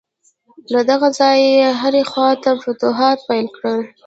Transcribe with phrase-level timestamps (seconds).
[0.73, 3.79] له دغه ځایه یې هرې خواته فتوحات پیل کړل.